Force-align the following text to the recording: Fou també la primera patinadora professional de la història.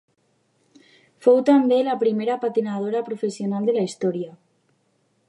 Fou 1.25 1.37
també 1.49 1.79
la 1.89 1.95
primera 2.05 2.37
patinadora 2.47 3.05
professional 3.11 3.71
de 3.71 3.77
la 3.77 3.85
història. 3.91 4.35